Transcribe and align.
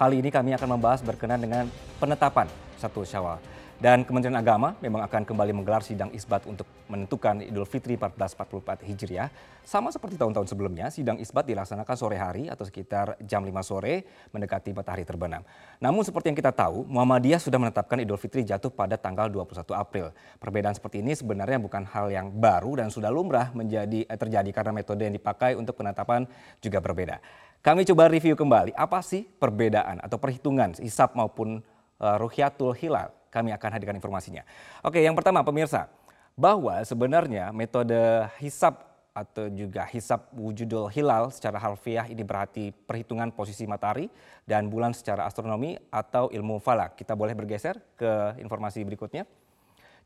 Kali 0.00 0.16
ini 0.16 0.32
kami 0.32 0.56
akan 0.56 0.80
membahas 0.80 1.04
berkenan 1.04 1.36
dengan 1.36 1.68
penetapan 2.00 2.48
satu 2.80 3.04
Syawal. 3.04 3.36
Dan 3.76 4.00
Kementerian 4.08 4.40
Agama 4.40 4.72
memang 4.80 5.04
akan 5.04 5.28
kembali 5.28 5.52
menggelar 5.52 5.84
sidang 5.84 6.08
isbat 6.16 6.48
untuk 6.48 6.64
menentukan 6.88 7.44
Idul 7.44 7.68
Fitri 7.68 8.00
1444 8.00 8.80
Hijriah. 8.88 9.28
Sama 9.60 9.92
seperti 9.92 10.16
tahun-tahun 10.16 10.48
sebelumnya, 10.48 10.88
sidang 10.88 11.20
isbat 11.20 11.44
dilaksanakan 11.44 11.96
sore 12.00 12.16
hari 12.16 12.48
atau 12.48 12.64
sekitar 12.64 13.20
jam 13.28 13.44
5 13.44 13.52
sore 13.60 14.08
mendekati 14.32 14.72
matahari 14.72 15.04
terbenam. 15.04 15.44
Namun 15.84 16.00
seperti 16.00 16.32
yang 16.32 16.38
kita 16.40 16.52
tahu, 16.56 16.88
Muhammadiyah 16.88 17.40
sudah 17.40 17.60
menetapkan 17.60 18.00
Idul 18.00 18.16
Fitri 18.16 18.40
jatuh 18.40 18.72
pada 18.72 18.96
tanggal 18.96 19.28
21 19.28 19.68
April. 19.76 20.16
Perbedaan 20.40 20.72
seperti 20.72 21.04
ini 21.04 21.12
sebenarnya 21.12 21.60
bukan 21.60 21.84
hal 21.84 22.08
yang 22.08 22.32
baru 22.32 22.80
dan 22.80 22.88
sudah 22.88 23.12
lumrah 23.12 23.52
menjadi 23.52 24.08
eh, 24.08 24.16
terjadi 24.16 24.48
karena 24.48 24.72
metode 24.72 25.04
yang 25.04 25.12
dipakai 25.12 25.60
untuk 25.60 25.76
penetapan 25.76 26.24
juga 26.64 26.80
berbeda. 26.80 27.20
Kami 27.60 27.84
coba 27.84 28.08
review 28.08 28.32
kembali 28.32 28.72
apa 28.72 29.04
sih 29.04 29.28
perbedaan 29.28 30.00
atau 30.00 30.16
perhitungan 30.16 30.72
hisap 30.80 31.12
maupun 31.12 31.60
uh, 32.00 32.16
Ruhyatul 32.16 32.72
Hilal 32.72 33.12
kami 33.28 33.52
akan 33.52 33.70
hadirkan 33.76 33.96
informasinya. 34.00 34.42
Oke, 34.80 35.04
yang 35.04 35.12
pertama 35.12 35.44
pemirsa, 35.44 35.92
bahwa 36.34 36.80
sebenarnya 36.82 37.52
metode 37.52 38.26
hisap 38.40 38.90
atau 39.12 39.52
juga 39.52 39.84
hisap 39.90 40.32
wujudul 40.32 40.88
hilal 40.88 41.34
secara 41.34 41.58
harfiah 41.58 42.06
ini 42.06 42.22
berarti 42.22 42.70
perhitungan 42.72 43.28
posisi 43.34 43.66
matahari 43.66 44.08
dan 44.48 44.70
bulan 44.72 44.96
secara 44.96 45.28
astronomi 45.28 45.76
atau 45.92 46.32
ilmu 46.32 46.62
falak. 46.62 46.96
Kita 46.96 47.12
boleh 47.12 47.36
bergeser 47.36 47.76
ke 47.98 48.40
informasi 48.40 48.86
berikutnya. 48.88 49.28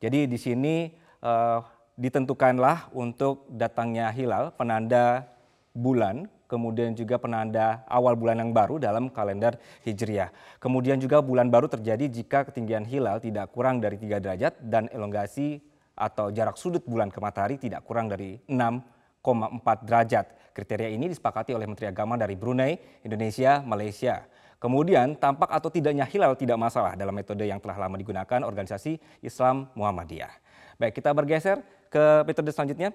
Jadi 0.03 0.27
di 0.27 0.39
sini 0.41 0.91
uh, 1.23 1.63
ditentukanlah 1.95 2.91
untuk 2.91 3.47
datangnya 3.47 4.11
hilal 4.11 4.51
penanda 4.59 5.31
bulan 5.71 6.27
kemudian 6.55 6.95
juga 6.95 7.19
penanda 7.19 7.83
awal 7.91 8.15
bulan 8.15 8.39
yang 8.39 8.55
baru 8.55 8.79
dalam 8.79 9.11
kalender 9.11 9.59
Hijriah. 9.83 10.31
Kemudian 10.63 11.03
juga 11.03 11.19
bulan 11.19 11.51
baru 11.51 11.67
terjadi 11.67 12.07
jika 12.07 12.47
ketinggian 12.47 12.87
hilal 12.87 13.19
tidak 13.19 13.51
kurang 13.51 13.83
dari 13.83 13.99
3 13.99 14.23
derajat 14.23 14.63
dan 14.63 14.87
elongasi 14.95 15.59
atau 15.99 16.31
jarak 16.31 16.55
sudut 16.55 16.87
bulan 16.87 17.11
ke 17.11 17.19
matahari 17.19 17.59
tidak 17.59 17.83
kurang 17.83 18.07
dari 18.07 18.39
6,4 18.47 19.83
derajat. 19.83 20.55
Kriteria 20.55 20.95
ini 20.95 21.11
disepakati 21.11 21.51
oleh 21.51 21.67
Menteri 21.67 21.91
Agama 21.91 22.15
dari 22.15 22.39
Brunei, 22.39 23.03
Indonesia, 23.03 23.59
Malaysia. 23.67 24.23
Kemudian 24.63 25.19
tampak 25.19 25.51
atau 25.51 25.67
tidaknya 25.69 26.07
hilal 26.07 26.39
tidak 26.39 26.57
masalah 26.57 26.95
dalam 26.95 27.11
metode 27.11 27.43
yang 27.43 27.59
telah 27.59 27.75
lama 27.75 27.99
digunakan 27.99 28.41
organisasi 28.47 29.03
Islam 29.21 29.67
Muhammadiyah. 29.75 30.31
Baik, 30.79 31.03
kita 31.03 31.11
bergeser 31.11 31.59
ke 31.91 32.23
metode 32.23 32.55
selanjutnya. 32.55 32.95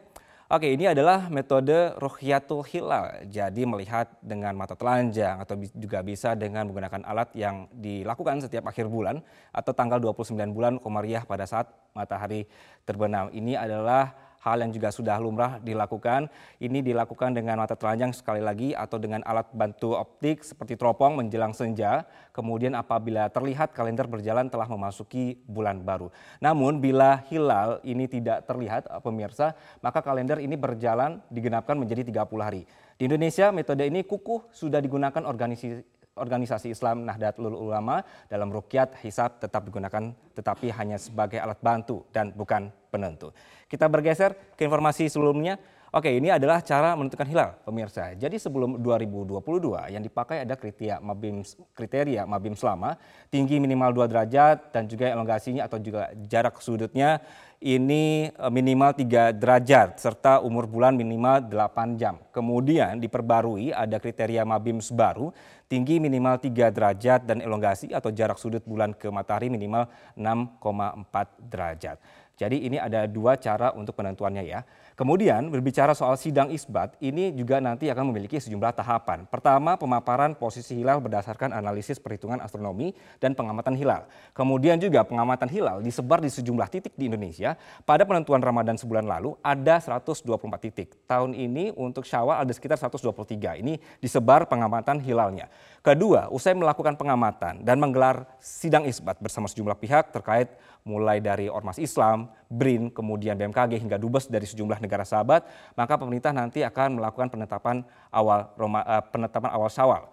Oke, 0.50 0.74
ini 0.74 0.90
adalah 0.90 1.30
metode 1.30 1.94
Ruhyatul 2.02 2.66
Hilal. 2.66 3.22
Jadi 3.30 3.70
melihat 3.70 4.10
dengan 4.18 4.58
mata 4.58 4.74
telanjang 4.74 5.38
atau 5.38 5.54
juga 5.78 6.02
bisa 6.02 6.34
dengan 6.34 6.66
menggunakan 6.66 7.06
alat 7.06 7.30
yang 7.38 7.70
dilakukan 7.70 8.42
setiap 8.42 8.66
akhir 8.66 8.90
bulan 8.90 9.22
atau 9.54 9.78
tanggal 9.78 10.02
29 10.02 10.34
bulan 10.50 10.82
Komariah 10.82 11.22
pada 11.22 11.46
saat 11.46 11.70
matahari 11.94 12.50
terbenam. 12.82 13.30
Ini 13.30 13.62
adalah 13.62 14.10
hal 14.40 14.64
yang 14.64 14.72
juga 14.72 14.90
sudah 14.90 15.20
lumrah 15.20 15.60
dilakukan. 15.60 16.32
Ini 16.60 16.80
dilakukan 16.80 17.36
dengan 17.36 17.60
mata 17.60 17.76
telanjang 17.76 18.16
sekali 18.16 18.40
lagi 18.40 18.72
atau 18.72 18.96
dengan 18.96 19.20
alat 19.28 19.52
bantu 19.52 19.96
optik 20.00 20.44
seperti 20.44 20.80
teropong 20.80 21.20
menjelang 21.20 21.52
senja. 21.52 22.08
Kemudian 22.32 22.76
apabila 22.76 23.28
terlihat 23.28 23.76
kalender 23.76 24.08
berjalan 24.08 24.48
telah 24.48 24.68
memasuki 24.72 25.36
bulan 25.44 25.84
baru. 25.84 26.08
Namun 26.40 26.80
bila 26.80 27.24
hilal 27.28 27.84
ini 27.84 28.08
tidak 28.08 28.48
terlihat 28.48 28.88
pemirsa, 29.04 29.56
maka 29.84 30.00
kalender 30.00 30.40
ini 30.40 30.56
berjalan 30.56 31.20
digenapkan 31.28 31.76
menjadi 31.76 32.08
30 32.08 32.40
hari. 32.40 32.64
Di 33.00 33.08
Indonesia 33.08 33.52
metode 33.56 33.88
ini 33.88 34.04
kukuh 34.04 34.52
sudah 34.52 34.84
digunakan 34.84 35.24
organisasi 35.24 35.99
organisasi 36.20 36.76
Islam 36.76 37.08
Nahdlatul 37.08 37.56
Ulama 37.56 38.04
dalam 38.28 38.52
rukyat 38.52 39.00
hisab 39.02 39.40
tetap 39.40 39.64
digunakan 39.66 40.12
tetapi 40.36 40.70
hanya 40.76 41.00
sebagai 41.00 41.40
alat 41.40 41.60
bantu 41.64 42.04
dan 42.12 42.36
bukan 42.36 42.70
penentu. 42.92 43.32
Kita 43.70 43.88
bergeser 43.88 44.56
ke 44.58 44.68
informasi 44.68 45.08
sebelumnya. 45.08 45.56
Oke, 45.90 46.14
ini 46.14 46.30
adalah 46.30 46.62
cara 46.62 46.94
menentukan 46.94 47.26
hilal, 47.26 47.58
pemirsa. 47.66 48.14
Jadi 48.14 48.38
sebelum 48.38 48.78
2022 48.78 49.90
yang 49.90 50.06
dipakai 50.06 50.46
ada 50.46 50.54
kriteria 50.54 51.02
mabim 51.02 51.42
kriteria 51.74 52.30
mabim 52.30 52.54
selama 52.54 52.94
tinggi 53.34 53.58
minimal 53.58 53.98
2 53.98 54.06
derajat 54.06 54.70
dan 54.70 54.86
juga 54.86 55.10
elongasinya 55.10 55.66
atau 55.66 55.82
juga 55.82 56.14
jarak 56.30 56.62
sudutnya 56.62 57.18
ini 57.58 58.30
e, 58.30 58.46
minimal 58.54 58.94
3 58.94 59.34
derajat 59.34 59.98
serta 59.98 60.46
umur 60.46 60.70
bulan 60.70 60.94
minimal 60.94 61.50
8 61.50 61.98
jam. 61.98 62.22
Kemudian 62.30 63.02
diperbarui 63.02 63.74
ada 63.74 63.98
kriteria 63.98 64.46
mabim 64.46 64.78
baru 64.94 65.34
tinggi 65.66 65.98
minimal 65.98 66.38
3 66.38 66.70
derajat 66.70 67.26
dan 67.26 67.42
elongasi 67.42 67.90
atau 67.98 68.14
jarak 68.14 68.38
sudut 68.38 68.62
bulan 68.62 68.94
ke 68.94 69.10
matahari 69.10 69.50
minimal 69.50 69.90
6,4 70.14 71.50
derajat. 71.50 71.98
Jadi 72.40 72.64
ini 72.64 72.80
ada 72.80 73.04
dua 73.04 73.36
cara 73.36 73.76
untuk 73.76 74.00
penentuannya 74.00 74.48
ya. 74.48 74.64
Kemudian 74.96 75.52
berbicara 75.52 75.92
soal 75.92 76.16
sidang 76.16 76.48
isbat, 76.52 76.96
ini 77.04 77.36
juga 77.36 77.60
nanti 77.60 77.92
akan 77.92 78.16
memiliki 78.16 78.40
sejumlah 78.40 78.80
tahapan. 78.80 79.28
Pertama, 79.28 79.76
pemaparan 79.76 80.36
posisi 80.36 80.80
hilal 80.80 81.04
berdasarkan 81.04 81.52
analisis 81.52 82.00
perhitungan 82.00 82.40
astronomi 82.40 82.96
dan 83.20 83.36
pengamatan 83.36 83.76
hilal. 83.76 84.08
Kemudian 84.32 84.80
juga 84.80 85.04
pengamatan 85.04 85.52
hilal 85.52 85.84
disebar 85.84 86.24
di 86.24 86.32
sejumlah 86.32 86.68
titik 86.72 86.96
di 86.96 87.12
Indonesia. 87.12 87.60
Pada 87.84 88.08
penentuan 88.08 88.40
Ramadan 88.40 88.80
sebulan 88.80 89.04
lalu 89.04 89.36
ada 89.44 89.84
124 89.84 90.24
titik. 90.64 90.96
Tahun 91.08 91.36
ini 91.36 91.76
untuk 91.76 92.08
Syawal 92.08 92.48
ada 92.48 92.52
sekitar 92.56 92.80
123. 92.80 93.60
Ini 93.60 93.80
disebar 94.00 94.48
pengamatan 94.48 95.04
hilalnya. 95.04 95.52
Kedua, 95.84 96.32
usai 96.32 96.56
melakukan 96.56 96.96
pengamatan 96.96 97.64
dan 97.68 97.80
menggelar 97.80 98.28
sidang 98.40 98.88
isbat 98.88 99.20
bersama 99.20 99.48
sejumlah 99.48 99.76
pihak 99.80 100.12
terkait 100.12 100.52
mulai 100.84 101.20
dari 101.20 101.52
Ormas 101.52 101.80
Islam, 101.80 102.29
BRIN, 102.50 102.90
kemudian 102.90 103.38
BMKG 103.38 103.78
hingga 103.78 103.98
Dubes 104.00 104.26
dari 104.26 104.46
sejumlah 104.48 104.82
negara 104.82 105.06
sahabat, 105.06 105.46
maka 105.78 105.94
pemerintah 106.00 106.34
nanti 106.34 106.66
akan 106.66 106.98
melakukan 106.98 107.30
penetapan 107.30 107.86
awal 108.10 108.50
Roma, 108.58 108.82
uh, 108.84 109.04
penetapan 109.06 109.52
awal 109.54 109.70
Syawal. 109.70 110.10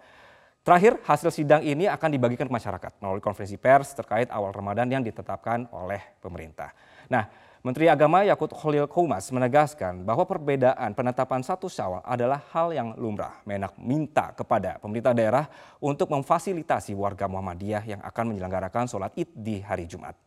Terakhir, 0.67 0.99
hasil 1.07 1.31
sidang 1.31 1.63
ini 1.63 1.87
akan 1.87 2.11
dibagikan 2.11 2.43
ke 2.43 2.51
masyarakat 2.51 2.99
melalui 2.99 3.23
konferensi 3.23 3.55
pers 3.55 3.95
terkait 3.95 4.27
awal 4.27 4.51
Ramadan 4.51 4.91
yang 4.91 4.99
ditetapkan 4.99 5.63
oleh 5.71 6.19
pemerintah. 6.19 6.75
Nah, 7.07 7.23
Menteri 7.63 7.87
Agama 7.87 8.27
Yakut 8.27 8.51
Khalil 8.51 8.83
Koumas 8.91 9.31
menegaskan 9.31 10.03
bahwa 10.03 10.27
perbedaan 10.27 10.91
penetapan 10.91 11.39
satu 11.39 11.71
syawal 11.71 12.03
adalah 12.03 12.43
hal 12.51 12.75
yang 12.75 12.99
lumrah. 12.99 13.39
Menak 13.47 13.79
minta 13.79 14.35
kepada 14.35 14.75
pemerintah 14.75 15.15
daerah 15.15 15.47
untuk 15.79 16.11
memfasilitasi 16.11 16.91
warga 16.99 17.31
Muhammadiyah 17.31 17.83
yang 17.87 18.01
akan 18.03 18.35
menyelenggarakan 18.35 18.91
sholat 18.91 19.15
id 19.15 19.31
di 19.39 19.63
hari 19.63 19.87
Jumat. 19.87 20.26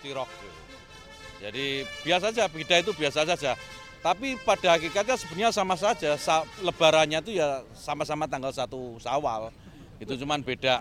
Iftirok. 0.00 0.28
Jadi 1.44 1.84
biasa 2.08 2.32
saja, 2.32 2.48
beda 2.48 2.74
itu 2.80 2.92
biasa 2.96 3.28
saja. 3.28 3.52
Tapi 4.00 4.40
pada 4.40 4.80
hakikatnya 4.80 5.16
sebenarnya 5.20 5.52
sama 5.52 5.76
saja. 5.76 6.16
Lebarannya 6.64 7.20
itu 7.20 7.36
ya 7.36 7.60
sama-sama 7.76 8.24
tanggal 8.24 8.48
satu 8.48 8.96
Syawal. 8.96 9.52
Itu 10.00 10.16
cuma 10.16 10.40
beda 10.40 10.80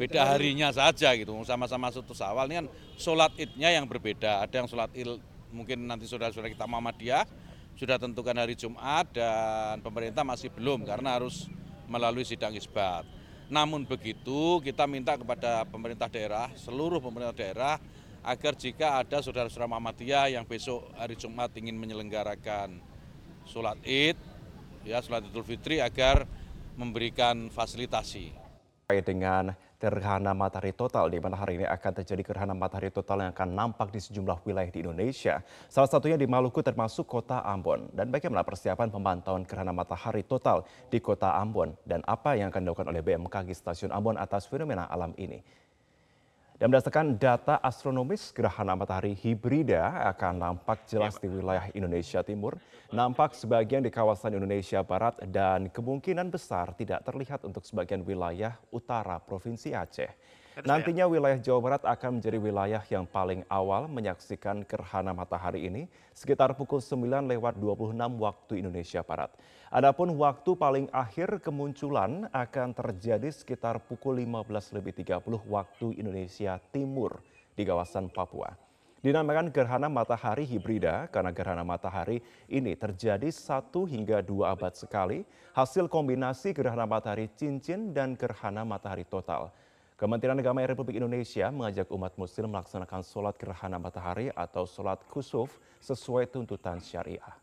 beda 0.00 0.24
harinya 0.32 0.72
saja 0.72 1.12
gitu 1.12 1.36
sama-sama 1.44 1.92
satu 1.92 2.16
sawal 2.16 2.48
ini 2.48 2.64
kan 2.64 2.66
sholat 2.96 3.36
idnya 3.36 3.68
yang 3.68 3.84
berbeda 3.84 4.40
ada 4.40 4.64
yang 4.64 4.64
sholat 4.64 4.88
id 4.96 5.20
mungkin 5.52 5.84
nanti 5.84 6.08
saudara-saudara 6.08 6.48
kita 6.48 6.64
Muhammadiyah 6.64 7.28
sudah 7.76 8.00
tentukan 8.00 8.32
hari 8.32 8.56
Jumat 8.56 9.12
dan 9.12 9.84
pemerintah 9.84 10.24
masih 10.24 10.48
belum 10.56 10.88
karena 10.88 11.20
harus 11.20 11.52
melalui 11.84 12.24
sidang 12.24 12.56
isbat 12.56 13.04
namun 13.52 13.84
begitu 13.84 14.64
kita 14.64 14.88
minta 14.88 15.20
kepada 15.20 15.68
pemerintah 15.68 16.08
daerah 16.08 16.48
seluruh 16.56 16.96
pemerintah 16.96 17.36
daerah 17.36 17.76
agar 18.20 18.52
jika 18.52 19.00
ada 19.00 19.24
saudara-saudara 19.24 19.70
Muhammadiyah 19.70 20.36
yang 20.36 20.44
besok 20.44 20.84
hari 20.96 21.16
Jumat 21.16 21.52
ingin 21.56 21.76
menyelenggarakan 21.76 22.76
sholat 23.48 23.80
id 23.84 24.16
ya 24.84 25.00
sholat 25.00 25.24
idul 25.24 25.44
fitri 25.44 25.80
agar 25.80 26.28
memberikan 26.76 27.48
fasilitasi 27.48 28.32
dengan 29.00 29.54
gerhana 29.80 30.36
matahari 30.36 30.76
total 30.76 31.08
di 31.08 31.16
mana 31.16 31.40
hari 31.40 31.56
ini 31.56 31.64
akan 31.64 32.02
terjadi 32.02 32.20
gerhana 32.20 32.52
matahari 32.52 32.92
total 32.92 33.24
yang 33.24 33.32
akan 33.32 33.48
nampak 33.54 33.88
di 33.88 34.02
sejumlah 34.02 34.44
wilayah 34.44 34.68
di 34.68 34.84
Indonesia. 34.84 35.40
Salah 35.72 35.88
satunya 35.88 36.20
di 36.20 36.28
Maluku 36.28 36.60
termasuk 36.60 37.08
kota 37.08 37.40
Ambon. 37.40 37.88
Dan 37.94 38.12
bagaimana 38.12 38.44
persiapan 38.44 38.92
pemantauan 38.92 39.48
gerhana 39.48 39.72
matahari 39.72 40.26
total 40.26 40.68
di 40.92 41.00
kota 41.00 41.32
Ambon 41.38 41.72
dan 41.88 42.04
apa 42.04 42.36
yang 42.36 42.52
akan 42.52 42.60
dilakukan 42.66 42.90
oleh 42.92 43.00
BMKG 43.00 43.56
Stasiun 43.56 43.94
Ambon 43.94 44.20
atas 44.20 44.44
fenomena 44.50 44.84
alam 44.84 45.16
ini. 45.16 45.40
Dan 46.60 46.68
berdasarkan 46.68 47.16
data 47.16 47.56
astronomis, 47.64 48.36
gerhana 48.36 48.76
matahari 48.76 49.16
hibrida 49.16 49.80
akan 50.12 50.36
nampak 50.36 50.84
jelas 50.84 51.16
di 51.16 51.24
wilayah 51.24 51.72
Indonesia 51.72 52.20
Timur, 52.20 52.60
nampak 52.92 53.32
sebagian 53.32 53.80
di 53.80 53.88
kawasan 53.88 54.36
Indonesia 54.36 54.84
Barat, 54.84 55.16
dan 55.32 55.72
kemungkinan 55.72 56.28
besar 56.28 56.76
tidak 56.76 57.00
terlihat 57.08 57.48
untuk 57.48 57.64
sebagian 57.64 58.04
wilayah 58.04 58.60
utara 58.76 59.16
Provinsi 59.24 59.72
Aceh. 59.72 60.12
Nantinya 60.58 61.06
wilayah 61.06 61.38
Jawa 61.38 61.60
Barat 61.62 61.82
akan 61.86 62.18
menjadi 62.18 62.38
wilayah 62.42 62.82
yang 62.90 63.06
paling 63.06 63.46
awal 63.46 63.86
menyaksikan 63.86 64.66
gerhana 64.66 65.14
matahari 65.14 65.70
ini 65.70 65.86
sekitar 66.10 66.58
pukul 66.58 66.82
9 66.82 67.06
lewat 67.30 67.54
26 67.54 67.94
waktu 68.18 68.52
Indonesia 68.58 69.00
Barat. 69.06 69.30
Adapun 69.70 70.10
waktu 70.18 70.50
paling 70.58 70.90
akhir 70.90 71.38
kemunculan 71.38 72.26
akan 72.34 72.74
terjadi 72.74 73.30
sekitar 73.30 73.78
pukul 73.78 74.18
15 74.18 74.74
lebih 74.74 74.92
30 75.06 75.22
waktu 75.46 75.86
Indonesia 75.94 76.58
Timur 76.74 77.22
di 77.54 77.62
kawasan 77.62 78.10
Papua. 78.10 78.50
Dinamakan 79.00 79.48
gerhana 79.48 79.88
matahari 79.88 80.44
hibrida 80.44 81.08
karena 81.08 81.32
gerhana 81.32 81.64
matahari 81.64 82.20
ini 82.52 82.76
terjadi 82.76 83.32
satu 83.32 83.88
hingga 83.88 84.20
dua 84.20 84.52
abad 84.52 84.76
sekali 84.76 85.24
hasil 85.56 85.88
kombinasi 85.88 86.52
gerhana 86.52 86.84
matahari 86.84 87.32
cincin 87.32 87.96
dan 87.96 88.12
gerhana 88.12 88.60
matahari 88.60 89.08
total. 89.08 89.48
Kementerian 90.00 90.40
Agama 90.40 90.64
Republik 90.64 90.96
Indonesia 90.96 91.52
mengajak 91.52 91.92
umat 91.92 92.16
muslim 92.16 92.48
melaksanakan 92.56 93.04
sholat 93.04 93.36
gerhana 93.36 93.76
matahari 93.76 94.32
atau 94.32 94.64
sholat 94.64 94.96
kusuf 95.04 95.60
sesuai 95.76 96.24
tuntutan 96.24 96.80
syariah. 96.80 97.36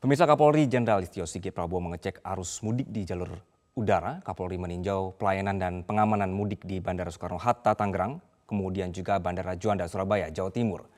Pemirsa 0.00 0.24
Kapolri 0.24 0.64
Jenderal 0.64 1.04
Listio 1.04 1.28
Sigit 1.28 1.52
Prabowo 1.52 1.92
mengecek 1.92 2.24
arus 2.24 2.64
mudik 2.64 2.88
di 2.88 3.04
jalur 3.04 3.28
udara. 3.76 4.24
Kapolri 4.24 4.56
meninjau 4.56 5.12
pelayanan 5.20 5.60
dan 5.60 5.84
pengamanan 5.84 6.32
mudik 6.32 6.64
di 6.64 6.80
Bandara 6.80 7.12
Soekarno-Hatta, 7.12 7.76
Tangerang, 7.76 8.16
kemudian 8.48 8.88
juga 8.88 9.20
Bandara 9.20 9.60
Juanda, 9.60 9.84
Surabaya, 9.92 10.32
Jawa 10.32 10.48
Timur. 10.48 10.88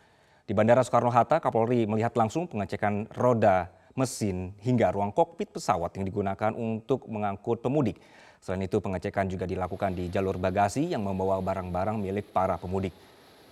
Di 0.46 0.54
Bandara 0.54 0.86
Soekarno-Hatta, 0.86 1.42
Kapolri 1.42 1.90
melihat 1.90 2.14
langsung 2.14 2.46
pengecekan 2.46 3.10
roda, 3.18 3.74
mesin, 3.98 4.54
hingga 4.62 4.94
ruang 4.94 5.10
kokpit 5.10 5.50
pesawat 5.50 5.98
yang 5.98 6.06
digunakan 6.06 6.54
untuk 6.54 7.10
mengangkut 7.10 7.58
pemudik. 7.58 7.98
Selain 8.40 8.64
itu, 8.64 8.80
pengecekan 8.80 9.28
juga 9.28 9.44
dilakukan 9.44 9.92
di 9.92 10.08
jalur 10.08 10.40
bagasi 10.40 10.88
yang 10.88 11.04
membawa 11.04 11.36
barang-barang 11.44 12.00
milik 12.00 12.32
para 12.32 12.56
pemudik. 12.56 12.92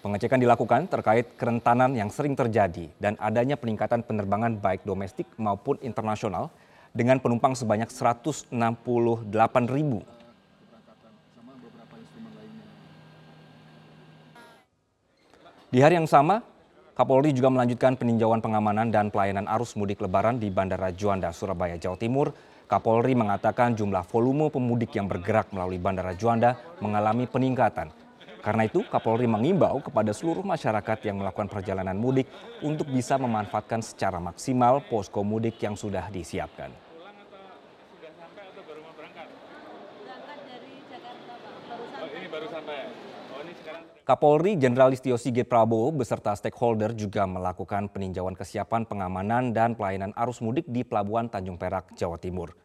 Pengecekan 0.00 0.40
dilakukan 0.40 0.88
terkait 0.88 1.36
kerentanan 1.36 1.92
yang 1.92 2.08
sering 2.08 2.32
terjadi 2.32 2.88
dan 2.96 3.14
adanya 3.20 3.60
peningkatan 3.60 4.00
penerbangan 4.00 4.56
baik 4.56 4.86
domestik 4.88 5.28
maupun 5.36 5.76
internasional 5.84 6.48
dengan 6.96 7.20
penumpang 7.20 7.52
sebanyak 7.52 7.92
168 7.92 8.48
ribu 9.68 10.00
Di 15.68 15.84
hari 15.84 16.00
yang 16.00 16.08
sama, 16.08 16.40
Kapolri 16.96 17.36
juga 17.36 17.52
melanjutkan 17.52 17.92
peninjauan 17.92 18.40
pengamanan 18.40 18.88
dan 18.88 19.12
pelayanan 19.12 19.44
arus 19.52 19.76
mudik 19.76 20.00
lebaran 20.00 20.40
di 20.40 20.48
Bandara 20.48 20.88
Juanda, 20.96 21.28
Surabaya, 21.28 21.76
Jawa 21.76 22.00
Timur. 22.00 22.32
Kapolri 22.68 23.16
mengatakan 23.16 23.72
jumlah 23.72 24.04
volume 24.04 24.52
pemudik 24.52 24.92
yang 24.92 25.08
bergerak 25.08 25.48
melalui 25.56 25.80
Bandara 25.80 26.12
Juanda 26.12 26.60
mengalami 26.84 27.24
peningkatan. 27.24 27.88
Karena 28.44 28.68
itu, 28.68 28.84
Kapolri 28.92 29.24
mengimbau 29.24 29.80
kepada 29.80 30.12
seluruh 30.12 30.44
masyarakat 30.44 31.00
yang 31.08 31.16
melakukan 31.16 31.48
perjalanan 31.48 31.96
mudik 31.96 32.28
untuk 32.60 32.92
bisa 32.92 33.16
memanfaatkan 33.16 33.80
secara 33.80 34.20
maksimal 34.20 34.84
posko 34.84 35.24
mudik 35.24 35.56
yang 35.64 35.80
sudah 35.80 36.12
disiapkan. 36.12 36.87
Kapolri 44.08 44.56
Jenderal 44.56 44.88
Listio 44.88 45.20
Sigit 45.20 45.44
Prabowo 45.44 45.92
beserta 45.92 46.32
stakeholder 46.32 46.96
juga 46.96 47.28
melakukan 47.28 47.92
peninjauan 47.92 48.32
kesiapan 48.32 48.88
pengamanan 48.88 49.52
dan 49.52 49.76
pelayanan 49.76 50.16
arus 50.16 50.40
mudik 50.40 50.64
di 50.64 50.80
Pelabuhan 50.80 51.28
Tanjung 51.28 51.60
Perak, 51.60 51.92
Jawa 51.92 52.16
Timur. 52.16 52.56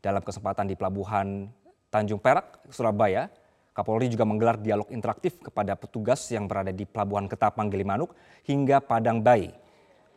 Dalam 0.00 0.24
kesempatan 0.24 0.64
di 0.64 0.72
Pelabuhan 0.72 1.52
Tanjung 1.92 2.16
Perak, 2.16 2.64
Surabaya, 2.72 3.28
Kapolri 3.76 4.08
juga 4.08 4.24
menggelar 4.24 4.56
dialog 4.56 4.88
interaktif 4.88 5.36
kepada 5.36 5.76
petugas 5.76 6.32
yang 6.32 6.48
berada 6.48 6.72
di 6.72 6.88
Pelabuhan 6.88 7.28
Ketapang 7.28 7.68
Gilimanuk 7.68 8.16
hingga 8.48 8.80
Padang 8.80 9.20
Bayi. 9.20 9.52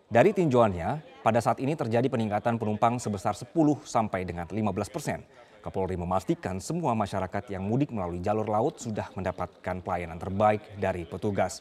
Dari 0.07 0.31
tinjauannya, 0.31 1.08
pada 1.19 1.43
saat 1.43 1.59
ini 1.59 1.75
terjadi 1.75 2.07
peningkatan 2.07 2.55
penumpang 2.55 2.95
sebesar 2.95 3.35
10 3.35 3.51
sampai 3.83 4.23
dengan 4.23 4.47
15 4.47 4.93
persen. 4.93 5.19
Kapolri 5.59 5.99
memastikan 5.99 6.63
semua 6.63 6.95
masyarakat 6.95 7.51
yang 7.51 7.67
mudik 7.67 7.91
melalui 7.91 8.23
jalur 8.23 8.47
laut 8.47 8.79
sudah 8.79 9.11
mendapatkan 9.11 9.83
pelayanan 9.83 10.15
terbaik 10.15 10.63
dari 10.79 11.03
petugas. 11.03 11.59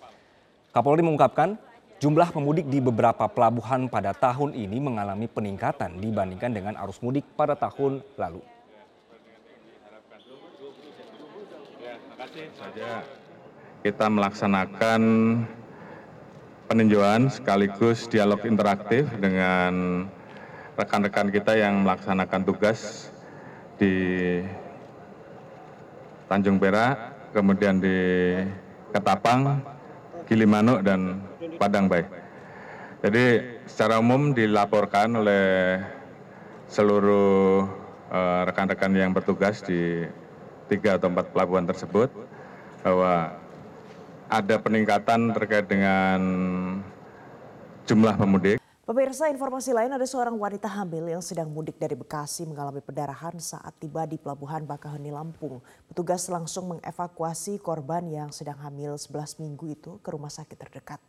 Kapolri 0.70 1.02
mengungkapkan 1.02 1.58
jumlah 1.98 2.30
pemudik 2.30 2.70
di 2.70 2.78
beberapa 2.78 3.26
pelabuhan 3.26 3.90
pada 3.90 4.14
tahun 4.14 4.54
ini 4.54 4.78
mengalami 4.78 5.26
peningkatan 5.26 5.98
dibandingkan 5.98 6.54
dengan 6.54 6.78
arus 6.78 7.02
mudik 7.02 7.26
pada 7.34 7.58
tahun 7.58 8.06
lalu. 8.14 8.38
saja 12.54 13.02
kita 13.82 14.06
melaksanakan 14.06 15.02
peninjauan 16.68 17.32
sekaligus 17.32 18.04
dialog 18.12 18.44
interaktif 18.44 19.08
dengan 19.16 20.04
rekan-rekan 20.76 21.32
kita 21.32 21.56
yang 21.56 21.80
melaksanakan 21.82 22.44
tugas 22.44 23.08
di 23.80 24.38
Tanjung 26.28 26.60
Perak, 26.60 27.32
kemudian 27.32 27.80
di 27.80 27.98
Ketapang, 28.92 29.64
Gilimanuk, 30.28 30.84
dan 30.84 31.24
Padang 31.56 31.88
Bay. 31.88 32.04
Jadi 33.00 33.56
secara 33.64 33.96
umum 33.96 34.36
dilaporkan 34.36 35.08
oleh 35.16 35.80
seluruh 36.68 37.64
eh, 38.12 38.40
rekan-rekan 38.44 38.92
uh, 38.92 38.98
yang 39.00 39.10
bertugas 39.16 39.64
di 39.64 40.04
tiga 40.68 41.00
atau 41.00 41.08
empat 41.08 41.32
pelabuhan 41.32 41.64
tersebut 41.64 42.12
bahwa 42.84 43.32
ada 44.28 44.60
peningkatan 44.60 45.32
terkait 45.32 45.64
dengan 45.64 46.20
jumlah 47.88 48.14
pemudik. 48.20 48.60
Pemirsa 48.88 49.28
informasi 49.28 49.76
lain 49.76 49.92
ada 49.92 50.04
seorang 50.08 50.32
wanita 50.32 50.64
hamil 50.64 51.12
yang 51.12 51.20
sedang 51.20 51.52
mudik 51.52 51.76
dari 51.76 51.92
Bekasi 51.92 52.48
mengalami 52.48 52.80
pendarahan 52.80 53.36
saat 53.36 53.76
tiba 53.76 54.08
di 54.08 54.16
Pelabuhan 54.16 54.64
Bakaheni 54.64 55.12
Lampung. 55.12 55.60
Petugas 55.92 56.24
langsung 56.32 56.72
mengevakuasi 56.72 57.60
korban 57.60 58.08
yang 58.08 58.32
sedang 58.32 58.56
hamil 58.64 58.96
11 58.96 59.44
minggu 59.44 59.76
itu 59.76 60.00
ke 60.00 60.08
rumah 60.08 60.32
sakit 60.32 60.56
terdekat. 60.56 61.00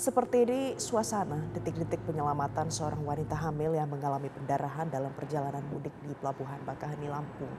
Seperti 0.00 0.48
ini 0.48 0.60
suasana 0.80 1.44
detik-detik 1.56 2.00
penyelamatan 2.04 2.72
seorang 2.72 3.00
wanita 3.04 3.36
hamil 3.36 3.76
yang 3.76 3.92
mengalami 3.92 4.32
pendarahan 4.32 4.88
dalam 4.88 5.12
perjalanan 5.12 5.64
mudik 5.72 5.92
di 6.04 6.12
Pelabuhan 6.16 6.60
Bakaheni 6.64 7.08
Lampung. 7.12 7.52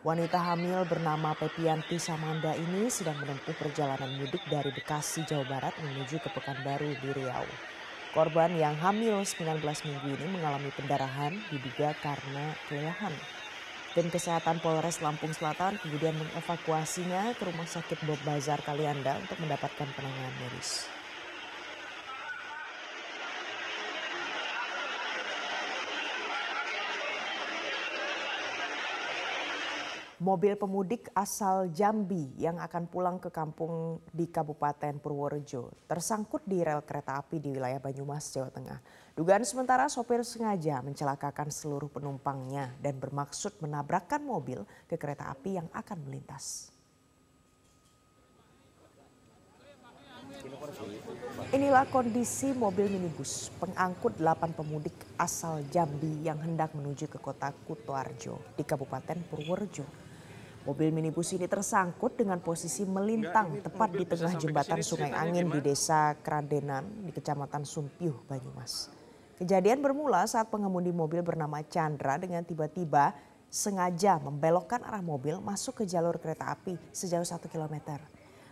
Wanita 0.00 0.40
hamil 0.40 0.80
bernama 0.88 1.36
Pepianti 1.36 2.00
Samanda 2.00 2.56
ini 2.56 2.88
sedang 2.88 3.20
menempuh 3.20 3.52
perjalanan 3.52 4.08
mudik 4.16 4.40
dari 4.48 4.72
Bekasi, 4.72 5.28
Jawa 5.28 5.44
Barat 5.44 5.76
menuju 5.76 6.24
ke 6.24 6.32
Pekanbaru 6.32 6.96
di 7.04 7.08
Riau. 7.12 7.44
Korban 8.16 8.48
yang 8.56 8.80
hamil 8.80 9.20
19 9.20 9.60
minggu 9.60 10.08
ini 10.16 10.26
mengalami 10.40 10.72
pendarahan 10.72 11.36
diduga 11.52 11.92
karena 12.00 12.56
kelelahan. 12.64 13.12
Tim 13.92 14.08
Kesehatan 14.08 14.64
Polres 14.64 15.04
Lampung 15.04 15.36
Selatan 15.36 15.76
kemudian 15.84 16.16
mengevakuasinya 16.16 17.36
ke 17.36 17.44
Rumah 17.44 17.68
Sakit 17.68 18.00
Bob 18.08 18.24
Bazar 18.24 18.64
Kalianda 18.64 19.20
untuk 19.20 19.36
mendapatkan 19.36 19.88
penanganan 19.92 20.32
medis. 20.40 20.88
Mobil 30.20 30.52
pemudik 30.52 31.08
asal 31.16 31.72
Jambi 31.72 32.28
yang 32.36 32.60
akan 32.60 32.92
pulang 32.92 33.16
ke 33.16 33.32
kampung 33.32 34.04
di 34.12 34.28
Kabupaten 34.28 35.00
Purworejo 35.00 35.72
tersangkut 35.88 36.44
di 36.44 36.60
rel 36.60 36.84
kereta 36.84 37.16
api 37.16 37.40
di 37.40 37.48
wilayah 37.56 37.80
Banyumas, 37.80 38.28
Jawa 38.28 38.52
Tengah. 38.52 38.84
Dugaan 39.16 39.48
sementara 39.48 39.88
sopir 39.88 40.20
sengaja 40.20 40.84
mencelakakan 40.84 41.48
seluruh 41.48 41.88
penumpangnya 41.88 42.68
dan 42.84 43.00
bermaksud 43.00 43.64
menabrakkan 43.64 44.20
mobil 44.20 44.68
ke 44.84 45.00
kereta 45.00 45.32
api 45.32 45.56
yang 45.56 45.72
akan 45.72 45.98
melintas. 46.04 46.68
Inilah 51.56 51.88
kondisi 51.88 52.52
mobil 52.52 52.92
minibus 52.92 53.48
pengangkut 53.56 54.20
8 54.20 54.52
pemudik 54.52 54.92
asal 55.16 55.64
Jambi 55.72 56.28
yang 56.28 56.36
hendak 56.44 56.76
menuju 56.76 57.08
ke 57.08 57.16
kota 57.16 57.56
Kutoarjo 57.64 58.36
di 58.60 58.68
Kabupaten 58.68 59.16
Purworejo. 59.24 60.09
Mobil 60.60 60.92
minibus 60.92 61.32
ini 61.32 61.48
tersangkut 61.48 62.20
dengan 62.20 62.36
posisi 62.36 62.84
melintang 62.84 63.64
tepat 63.64 63.96
di 63.96 64.04
tengah 64.04 64.36
jembatan 64.36 64.84
Sungai 64.84 65.08
Angin 65.08 65.48
di 65.48 65.56
Desa 65.64 66.12
Kradenan 66.20 67.08
di 67.08 67.16
Kecamatan 67.16 67.64
Sumpiuh, 67.64 68.28
Banyumas. 68.28 68.92
Kejadian 69.40 69.80
bermula 69.80 70.28
saat 70.28 70.52
pengemudi 70.52 70.92
mobil 70.92 71.24
bernama 71.24 71.64
Chandra 71.64 72.20
dengan 72.20 72.44
tiba-tiba 72.44 73.16
sengaja 73.48 74.20
membelokkan 74.20 74.84
arah 74.84 75.00
mobil 75.00 75.40
masuk 75.40 75.80
ke 75.80 75.88
jalur 75.88 76.20
kereta 76.20 76.52
api 76.52 76.76
sejauh 76.92 77.24
satu 77.24 77.48
kilometer. 77.48 77.96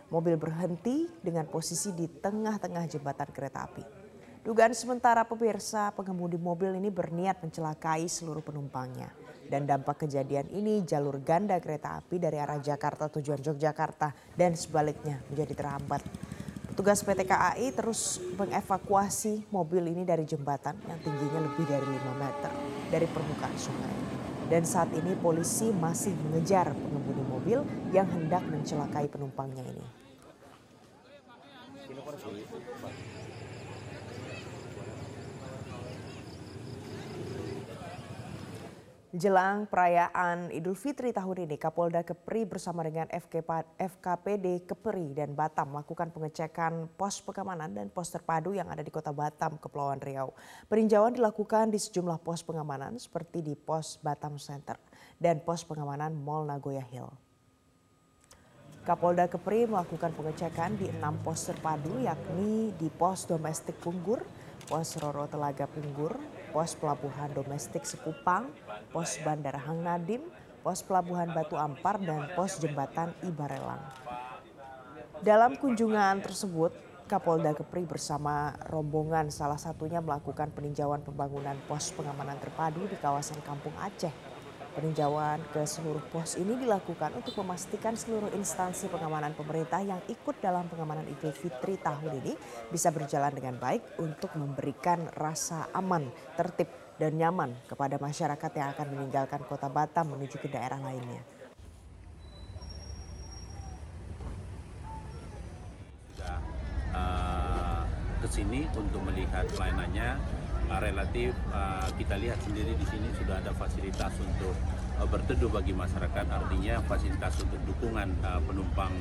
Mobil 0.09 0.33
berhenti 0.33 1.05
dengan 1.21 1.45
posisi 1.45 1.93
di 1.93 2.09
tengah-tengah 2.09 2.89
jembatan 2.89 3.29
kereta 3.29 3.69
api. 3.69 3.85
Dugaan 4.41 4.73
sementara 4.73 5.21
pemirsa 5.29 5.93
pengemudi 5.93 6.41
mobil 6.41 6.73
ini 6.73 6.89
berniat 6.89 7.37
mencelakai 7.45 8.09
seluruh 8.09 8.41
penumpangnya. 8.41 9.28
Dan 9.49 9.65
dampak 9.65 10.05
kejadian 10.05 10.45
ini 10.53 10.85
jalur 10.85 11.17
ganda 11.25 11.57
kereta 11.57 11.97
api 11.97 12.21
dari 12.21 12.37
arah 12.37 12.61
Jakarta 12.61 13.09
tujuan 13.09 13.41
Yogyakarta 13.41 14.13
dan 14.37 14.53
sebaliknya 14.53 15.25
menjadi 15.25 15.57
terhambat. 15.57 16.05
Petugas 16.69 17.01
PT 17.01 17.25
KAI 17.25 17.73
terus 17.73 18.21
mengevakuasi 18.37 19.49
mobil 19.49 19.89
ini 19.89 20.05
dari 20.05 20.23
jembatan 20.23 20.77
yang 20.85 21.01
tingginya 21.01 21.49
lebih 21.49 21.65
dari 21.65 21.81
5 21.81 22.21
meter 22.21 22.51
dari 22.93 23.07
permukaan 23.09 23.57
sungai. 23.57 23.95
Dan 24.53 24.63
saat 24.69 24.93
ini 24.93 25.17
polisi 25.17 25.73
masih 25.73 26.13
mengejar 26.13 26.69
pengemudi 26.71 27.23
mobil 27.25 27.59
yang 27.89 28.05
hendak 28.05 28.45
mencelakai 28.45 29.09
penumpangnya 29.09 29.65
ini. 29.65 29.85
Jelang 39.09 39.65
perayaan 39.65 40.53
Idul 40.53 40.77
Fitri 40.77 41.09
tahun 41.09 41.49
ini, 41.49 41.57
Kapolda 41.57 42.05
Kepri 42.05 42.45
bersama 42.45 42.85
dengan 42.85 43.09
FKPD 43.09 44.69
Kepri 44.69 45.17
dan 45.17 45.33
Batam 45.33 45.73
melakukan 45.73 46.13
pengecekan 46.13 46.85
pos 46.93 47.17
pengamanan 47.17 47.73
dan 47.73 47.89
pos 47.89 48.13
terpadu 48.13 48.53
yang 48.53 48.69
ada 48.69 48.85
di 48.85 48.93
kota 48.93 49.09
Batam, 49.09 49.57
Kepulauan 49.57 49.97
Riau. 49.97 50.37
Peninjauan 50.69 51.17
dilakukan 51.17 51.73
di 51.73 51.81
sejumlah 51.81 52.21
pos 52.21 52.45
pengamanan 52.45 53.01
seperti 53.01 53.41
di 53.41 53.57
pos 53.57 53.97
Batam 53.97 54.37
Center 54.37 54.77
dan 55.17 55.41
pos 55.41 55.65
pengamanan 55.65 56.13
Mall 56.13 56.45
Nagoya 56.45 56.85
Hill. 56.85 57.09
Kapolda 58.85 59.25
Kepri 59.25 59.65
melakukan 59.65 60.13
pengecekan 60.13 60.77
di 60.77 60.85
enam 60.85 61.17
pos 61.25 61.49
terpadu 61.49 61.97
yakni 61.97 62.77
di 62.77 62.93
pos 62.93 63.25
domestik 63.25 63.73
Punggur, 63.81 64.21
pos 64.69 64.93
Roro 65.01 65.25
Telaga 65.25 65.65
Punggur, 65.65 66.13
pos 66.53 66.77
pelabuhan 66.77 67.33
domestik 67.33 67.89
Sekupang, 67.89 68.53
pos 68.93 69.17
Bandara 69.25 69.57
Hang 69.57 69.81
Nadim, 69.81 70.21
pos 70.61 70.85
pelabuhan 70.85 71.33
Batu 71.33 71.57
Ampar, 71.57 71.97
dan 71.97 72.29
pos 72.37 72.61
jembatan 72.61 73.09
Ibarelang. 73.25 73.81
Dalam 75.25 75.57
kunjungan 75.57 76.21
tersebut, 76.21 76.71
Kapolda 77.09 77.57
Kepri 77.57 77.89
bersama 77.89 78.53
rombongan 78.69 79.33
salah 79.33 79.57
satunya 79.57 79.97
melakukan 79.97 80.53
peninjauan 80.53 81.01
pembangunan 81.01 81.57
pos 81.65 81.89
pengamanan 81.97 82.37
terpadu 82.37 82.85
di 82.85 82.93
kawasan 83.01 83.41
Kampung 83.41 83.73
Aceh. 83.81 84.28
Peninjauan 84.79 85.43
ke 85.51 85.59
seluruh 85.67 85.99
pos 86.07 86.39
ini 86.39 86.55
dilakukan 86.55 87.11
untuk 87.11 87.35
memastikan 87.43 87.99
seluruh 87.99 88.31
instansi 88.31 88.87
pengamanan 88.87 89.35
pemerintah 89.35 89.83
yang 89.83 89.99
ikut 90.07 90.39
dalam 90.39 90.71
pengamanan 90.71 91.03
Idul 91.03 91.35
Fitri 91.35 91.75
tahun 91.75 92.23
ini 92.23 92.39
bisa 92.71 92.87
berjalan 92.87 93.35
dengan 93.35 93.59
baik 93.59 93.99
untuk 93.99 94.31
memberikan 94.39 95.03
rasa 95.19 95.67
aman, 95.75 96.07
tertib, 96.39 96.71
dan 96.95 97.11
nyaman 97.19 97.59
kepada 97.67 97.99
masyarakat 97.99 98.51
yang 98.55 98.71
akan 98.71 98.87
meninggalkan 98.95 99.43
kota 99.51 99.67
Batam 99.67 100.15
menuju 100.15 100.39
ke 100.39 100.47
daerah 100.47 100.79
lainnya. 100.79 101.27
Sudah 106.15 106.39
uh, 106.95 107.83
ke 108.23 108.27
sini 108.31 108.63
untuk 108.79 109.03
melihat 109.03 109.43
pelayanannya 109.51 110.38
relatif 110.77 111.33
uh, 111.49 111.89
kita 111.97 112.21
lihat 112.21 112.37
sendiri 112.45 112.77
di 112.77 112.85
sini 112.85 113.09
sudah 113.17 113.41
ada 113.41 113.49
fasilitas 113.57 114.13
untuk 114.21 114.53
uh, 115.01 115.07
berteduh 115.09 115.49
bagi 115.49 115.73
masyarakat 115.73 116.25
artinya 116.29 116.77
fasilitas 116.85 117.33
untuk 117.41 117.57
dukungan 117.65 118.13
penumpang 118.45 118.93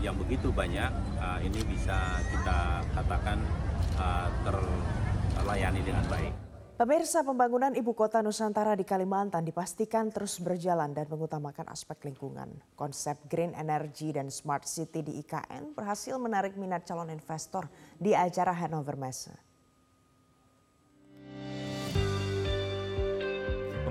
yang 0.00 0.16
begitu 0.16 0.48
banyak 0.48 0.88
ini 1.44 1.60
bisa 1.68 2.16
kita 2.32 2.80
katakan 2.96 3.36
terlayani 5.36 5.84
dengan 5.84 6.04
baik. 6.08 6.32
Pemirsa 6.80 7.20
pembangunan 7.20 7.76
ibu 7.76 7.92
kota 7.92 8.24
Nusantara 8.24 8.72
di 8.72 8.88
Kalimantan 8.88 9.44
dipastikan 9.44 10.08
terus 10.08 10.40
berjalan 10.40 10.96
dan 10.96 11.04
mengutamakan 11.12 11.68
aspek 11.68 12.08
lingkungan. 12.08 12.48
Konsep 12.72 13.20
green 13.28 13.52
energy 13.52 14.16
dan 14.16 14.32
smart 14.32 14.64
city 14.64 15.04
di 15.04 15.20
IKN 15.20 15.76
berhasil 15.76 16.16
menarik 16.16 16.56
minat 16.56 16.88
calon 16.88 17.12
investor 17.12 17.68
di 18.00 18.16
acara 18.16 18.56
Hannover 18.56 18.96
Messe. 18.96 19.49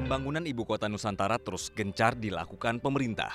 Pembangunan 0.10 0.42
ibu 0.42 0.66
kota 0.66 0.89
Nusantara 0.89 1.38
terus 1.38 1.70
gencar 1.70 2.18
dilakukan 2.18 2.82
pemerintah. 2.82 3.30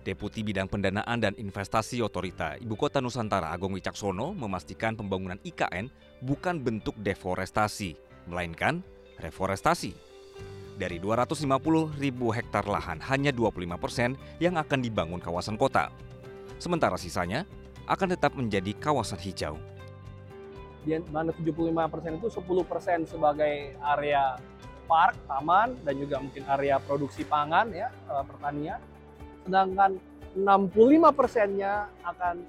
Deputi 0.00 0.40
Bidang 0.40 0.64
Pendanaan 0.64 1.20
dan 1.20 1.36
Investasi 1.36 2.00
Otorita 2.00 2.56
Ibu 2.56 2.72
Kota 2.72 3.04
Nusantara 3.04 3.52
Agung 3.52 3.76
Wicaksono 3.76 4.32
memastikan 4.32 4.96
pembangunan 4.96 5.36
IKN 5.44 5.92
bukan 6.24 6.64
bentuk 6.64 6.96
deforestasi, 7.04 8.00
melainkan 8.32 8.80
reforestasi. 9.20 9.92
Dari 10.80 10.96
250 11.04 12.00
ribu 12.00 12.32
hektar 12.32 12.64
lahan, 12.64 12.96
hanya 13.12 13.28
25 13.28 13.76
persen 13.76 14.16
yang 14.40 14.56
akan 14.56 14.80
dibangun 14.80 15.20
kawasan 15.20 15.60
kota. 15.60 15.92
Sementara 16.56 16.96
sisanya 16.96 17.44
akan 17.92 18.16
tetap 18.16 18.32
menjadi 18.32 18.72
kawasan 18.80 19.20
hijau. 19.20 19.60
Di 20.80 20.96
mana 21.12 21.28
75 21.36 21.92
persen 21.92 22.16
itu 22.16 22.32
10 22.32 22.64
persen 22.64 23.04
sebagai 23.04 23.76
area 23.84 24.40
park, 24.86 25.18
taman, 25.26 25.74
dan 25.82 25.94
juga 25.98 26.22
mungkin 26.22 26.42
area 26.46 26.80
produksi 26.80 27.26
pangan 27.26 27.68
ya, 27.74 27.90
eh, 27.90 28.24
pertanian. 28.24 28.80
Sedangkan 29.44 29.98
65 30.34 31.10
persennya 31.14 31.90
akan 32.02 32.42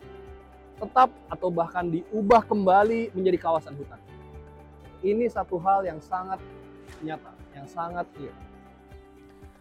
tetap 0.77 1.10
atau 1.34 1.50
bahkan 1.50 1.89
diubah 1.89 2.46
kembali 2.46 3.12
menjadi 3.17 3.38
kawasan 3.41 3.74
hutan. 3.74 3.98
Ini 5.01 5.29
satu 5.29 5.58
hal 5.62 5.86
yang 5.86 5.98
sangat 6.01 6.38
nyata, 7.01 7.34
yang 7.53 7.65
sangat 7.70 8.06
clear. 8.13 8.34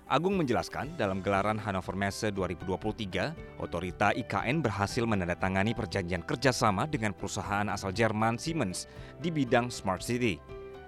Agung 0.06 0.38
menjelaskan 0.38 0.94
dalam 0.94 1.18
gelaran 1.18 1.58
Hannover 1.58 1.98
Messe 1.98 2.30
2023, 2.30 3.34
otorita 3.58 4.14
IKN 4.14 4.62
berhasil 4.62 5.02
menandatangani 5.02 5.74
perjanjian 5.74 6.22
kerjasama 6.22 6.86
dengan 6.86 7.10
perusahaan 7.10 7.66
asal 7.66 7.90
Jerman 7.90 8.38
Siemens 8.38 8.86
di 9.18 9.34
bidang 9.34 9.66
Smart 9.66 10.06
City, 10.06 10.38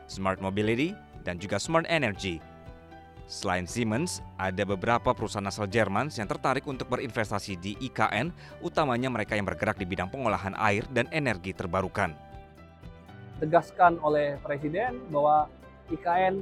Smart 0.06 0.38
Mobility, 0.38 0.94
dan 1.28 1.36
juga 1.36 1.60
Smart 1.60 1.84
Energy. 1.92 2.40
Selain 3.28 3.68
Siemens, 3.68 4.24
ada 4.40 4.64
beberapa 4.64 5.12
perusahaan 5.12 5.44
asal 5.44 5.68
Jerman 5.68 6.08
yang 6.16 6.24
tertarik 6.24 6.64
untuk 6.64 6.88
berinvestasi 6.88 7.60
di 7.60 7.76
IKN, 7.76 8.32
utamanya 8.64 9.12
mereka 9.12 9.36
yang 9.36 9.44
bergerak 9.44 9.76
di 9.76 9.84
bidang 9.84 10.08
pengolahan 10.08 10.56
air 10.56 10.88
dan 10.88 11.04
energi 11.12 11.52
terbarukan. 11.52 12.16
Tegaskan 13.36 14.00
oleh 14.00 14.40
Presiden 14.40 14.96
bahwa 15.12 15.52
IKN 15.92 16.40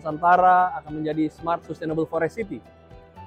Nusantara 0.00 0.72
akan 0.80 1.04
menjadi 1.04 1.28
Smart 1.28 1.60
Sustainable 1.68 2.08
Forest 2.08 2.40
City. 2.40 2.64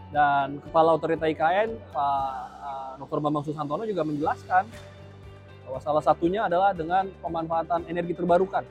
Dan 0.09 0.57
Kepala 0.65 0.97
Otorita 0.97 1.29
IKN, 1.29 1.77
Pak 1.93 2.33
Dr. 2.97 3.21
Bambang 3.21 3.45
Susantono 3.45 3.85
juga 3.85 4.01
menjelaskan 4.01 4.65
bahwa 5.69 5.79
salah 5.85 6.01
satunya 6.01 6.49
adalah 6.49 6.73
dengan 6.73 7.13
pemanfaatan 7.21 7.85
energi 7.85 8.17
terbarukan. 8.17 8.65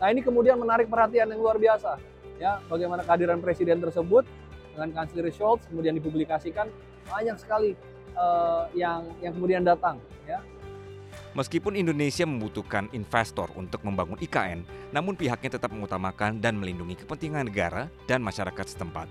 Nah 0.00 0.08
ini 0.08 0.24
kemudian 0.24 0.56
menarik 0.56 0.88
perhatian 0.88 1.28
yang 1.28 1.40
luar 1.40 1.60
biasa. 1.60 2.00
Ya, 2.40 2.56
bagaimana 2.72 3.04
kehadiran 3.04 3.44
presiden 3.44 3.84
tersebut 3.84 4.24
dengan 4.72 4.96
kanselir 4.96 5.28
Scholz 5.28 5.68
kemudian 5.68 5.92
dipublikasikan 6.00 6.72
banyak 7.04 7.36
sekali 7.36 7.76
uh, 8.16 8.64
yang 8.72 9.04
yang 9.20 9.36
kemudian 9.36 9.60
datang. 9.60 10.00
Ya, 10.24 10.40
Meskipun 11.30 11.78
Indonesia 11.78 12.26
membutuhkan 12.26 12.90
investor 12.90 13.54
untuk 13.54 13.86
membangun 13.86 14.18
IKN, 14.18 14.66
namun 14.90 15.14
pihaknya 15.14 15.54
tetap 15.54 15.70
mengutamakan 15.70 16.42
dan 16.42 16.58
melindungi 16.58 16.98
kepentingan 16.98 17.46
negara 17.46 17.86
dan 18.10 18.18
masyarakat 18.18 18.66
setempat. 18.66 19.06